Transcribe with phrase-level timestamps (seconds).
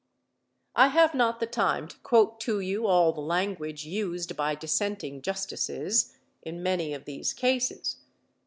[0.75, 5.21] I have not the time to quote to you all the language used by dissenting
[5.21, 7.97] justices in many of these cases.